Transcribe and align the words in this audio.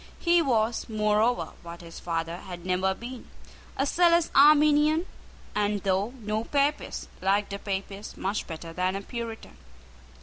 He 0.19 0.41
was, 0.41 0.89
moreover, 0.89 1.49
what 1.61 1.81
his 1.81 1.99
father 1.99 2.37
had 2.37 2.65
never 2.65 2.95
been, 2.95 3.29
a 3.77 3.85
zealous 3.85 4.31
Arminian, 4.33 5.05
and, 5.53 5.83
though 5.83 6.15
no 6.23 6.43
Papist, 6.43 7.07
liked 7.21 7.53
a 7.53 7.59
Papist 7.59 8.17
much 8.17 8.47
better 8.47 8.73
than 8.73 8.95
a 8.95 9.03
Puritan. 9.03 9.57